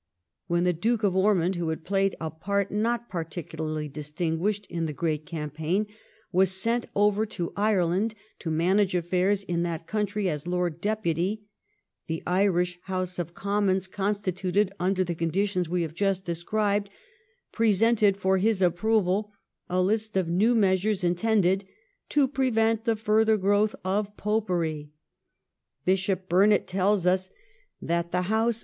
When 0.47 0.63
the 0.63 0.73
Duke 0.73 1.03
of 1.03 1.15
Ormond, 1.15 1.57
who 1.57 1.69
had 1.69 1.83
played 1.85 2.15
a 2.19 2.31
part 2.31 2.71
not 2.71 3.07
particularly 3.07 3.87
distinguished 3.87 4.65
in 4.67 4.87
the 4.87 4.93
great 4.97 5.27
campaign, 5.27 5.85
was 6.31 6.49
sent 6.59 6.87
over 6.95 7.23
to 7.27 7.53
Ireland 7.55 8.15
to 8.39 8.49
manage 8.49 8.95
affairs 8.95 9.43
in 9.43 9.61
that 9.61 9.85
country 9.85 10.27
as 10.27 10.47
Lord 10.47 10.81
Deputy, 10.81 11.43
the 12.07 12.23
Irish 12.25 12.79
House 12.85 13.19
of 13.19 13.35
Com 13.35 13.67
mons, 13.67 13.85
constituted 13.85 14.73
under 14.79 15.03
the 15.03 15.13
conditions 15.13 15.69
we 15.69 15.83
have 15.83 15.93
just 15.93 16.25
described, 16.25 16.89
presented 17.51 18.17
for 18.17 18.39
his 18.39 18.63
approval 18.63 19.31
a 19.69 19.83
list 19.83 20.17
of 20.17 20.27
new 20.27 20.55
measures 20.55 21.03
intended' 21.03 21.63
to 22.09 22.27
prevent 22.27 22.85
the 22.85 22.95
further 22.95 23.37
growth 23.37 23.75
of 23.85 24.17
Popery' 24.17 24.89
Bishop 25.85 26.27
Burjiet 26.27 26.65
tell 26.65 26.93
us 27.07 27.29
that 27.79 27.79
the 27.79 27.83
House 27.83 27.83
1703 27.83 27.87
THE 27.87 28.19
lEISH 28.19 28.29
PARLIAMENT. 28.31 28.57